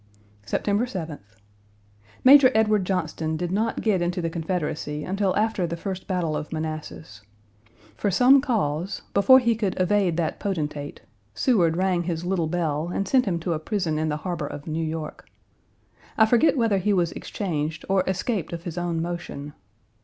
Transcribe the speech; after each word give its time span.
September 0.47 0.87
7th. 0.87 1.35
Major 2.23 2.49
Edward 2.55 2.85
Johnston 2.85 3.37
did 3.37 3.51
not 3.51 3.81
get 3.81 4.01
into 4.01 4.19
the 4.19 4.31
Confederacy 4.31 5.03
until 5.03 5.37
after 5.37 5.67
the 5.67 5.77
first 5.77 6.07
battle 6.07 6.35
of 6.35 6.51
Manassas. 6.51 7.21
For 7.97 8.09
some 8.09 8.41
cause, 8.41 9.03
before 9.13 9.37
he 9.37 9.53
could 9.53 9.79
evade 9.79 10.17
that 10.17 10.39
potentate, 10.39 11.01
Seward 11.35 11.77
rang 11.77 12.01
his 12.01 12.25
little 12.25 12.47
bell 12.47 12.87
and 12.91 13.07
sent 13.07 13.25
him 13.25 13.39
to 13.41 13.53
a 13.53 13.59
prison 13.59 13.99
in 13.99 14.09
the 14.09 14.17
harbor 14.25 14.47
of 14.47 14.65
New 14.65 14.83
York. 14.83 15.27
I 16.17 16.25
forget 16.25 16.57
whether 16.57 16.79
he 16.79 16.93
was 16.93 17.11
exchanged 17.11 17.85
or 17.87 18.03
escaped 18.07 18.53
of 18.53 18.63
his 18.63 18.79
own 18.79 19.03
motion. 19.03 19.53